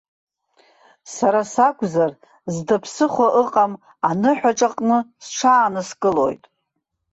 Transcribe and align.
Сара 1.15 1.41
сакәзар, 1.53 2.13
зда 2.53 2.77
ԥсыхәа 2.83 3.27
ыҟам 3.41 3.73
аныҳәаҿаҟны 4.09 4.97
сҽааныскылоит. 5.25 6.43